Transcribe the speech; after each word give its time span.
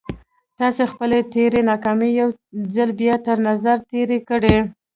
تاسې 0.59 0.83
خپلې 0.91 1.19
تېرې 1.33 1.61
ناکامۍ 1.71 2.11
يو 2.21 2.29
ځل 2.75 2.89
بيا 3.01 3.15
تر 3.27 3.37
نظر 3.49 3.77
تېرې 3.91 4.19
کړئ. 4.29 4.57